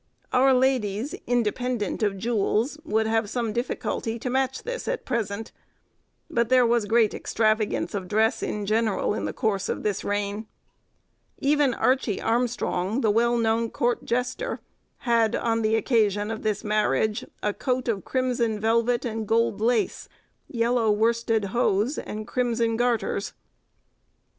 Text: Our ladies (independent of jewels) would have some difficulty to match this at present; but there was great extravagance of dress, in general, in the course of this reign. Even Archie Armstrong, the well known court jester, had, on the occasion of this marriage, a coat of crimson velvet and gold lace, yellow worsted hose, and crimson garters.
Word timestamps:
Our 0.33 0.51
ladies 0.51 1.13
(independent 1.27 2.01
of 2.01 2.17
jewels) 2.17 2.79
would 2.83 3.05
have 3.05 3.29
some 3.29 3.53
difficulty 3.53 4.17
to 4.17 4.31
match 4.31 4.63
this 4.63 4.87
at 4.87 5.05
present; 5.05 5.51
but 6.27 6.49
there 6.49 6.65
was 6.65 6.85
great 6.87 7.13
extravagance 7.13 7.93
of 7.93 8.07
dress, 8.07 8.41
in 8.41 8.65
general, 8.65 9.13
in 9.13 9.25
the 9.25 9.31
course 9.31 9.69
of 9.69 9.83
this 9.83 10.03
reign. 10.03 10.47
Even 11.37 11.75
Archie 11.75 12.19
Armstrong, 12.19 13.01
the 13.01 13.11
well 13.11 13.37
known 13.37 13.69
court 13.69 14.03
jester, 14.03 14.59
had, 15.05 15.35
on 15.35 15.61
the 15.61 15.75
occasion 15.75 16.31
of 16.31 16.41
this 16.41 16.63
marriage, 16.63 17.23
a 17.43 17.53
coat 17.53 17.87
of 17.87 18.03
crimson 18.03 18.59
velvet 18.59 19.05
and 19.05 19.27
gold 19.27 19.61
lace, 19.61 20.09
yellow 20.47 20.89
worsted 20.89 21.45
hose, 21.53 21.99
and 21.99 22.25
crimson 22.27 22.75
garters. 22.75 23.33